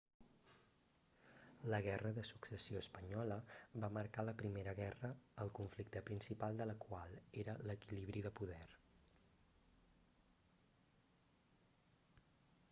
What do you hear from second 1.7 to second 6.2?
la guerra de successió espanyola va marcar la primera guerra el conflicte